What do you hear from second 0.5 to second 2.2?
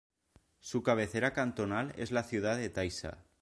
Su cabecera cantonal es